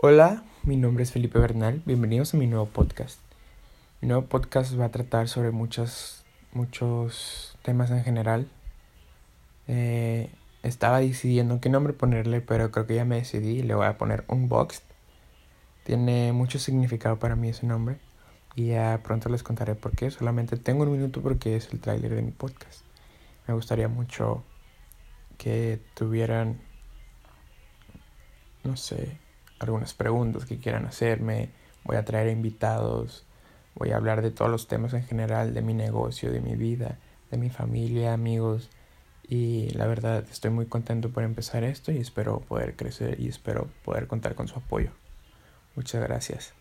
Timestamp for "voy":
13.74-13.86, 31.84-31.96, 33.74-33.90